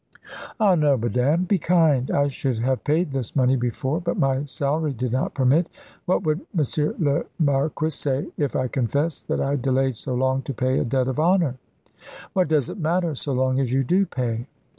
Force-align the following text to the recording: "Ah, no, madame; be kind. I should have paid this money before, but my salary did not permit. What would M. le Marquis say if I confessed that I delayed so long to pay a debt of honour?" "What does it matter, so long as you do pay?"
"Ah, 0.59 0.73
no, 0.73 0.97
madame; 0.97 1.43
be 1.43 1.59
kind. 1.59 2.09
I 2.09 2.27
should 2.29 2.57
have 2.57 2.83
paid 2.83 3.11
this 3.11 3.35
money 3.35 3.55
before, 3.55 4.01
but 4.01 4.17
my 4.17 4.45
salary 4.45 4.93
did 4.93 5.11
not 5.11 5.35
permit. 5.35 5.67
What 6.07 6.23
would 6.23 6.41
M. 6.57 6.95
le 6.97 7.25
Marquis 7.37 7.91
say 7.91 8.25
if 8.35 8.55
I 8.55 8.67
confessed 8.67 9.27
that 9.27 9.39
I 9.41 9.57
delayed 9.57 9.95
so 9.95 10.15
long 10.15 10.41
to 10.41 10.55
pay 10.55 10.79
a 10.79 10.83
debt 10.85 11.07
of 11.07 11.19
honour?" 11.19 11.57
"What 12.33 12.47
does 12.47 12.67
it 12.67 12.79
matter, 12.79 13.13
so 13.13 13.33
long 13.33 13.59
as 13.59 13.71
you 13.71 13.83
do 13.83 14.07
pay?" 14.07 14.47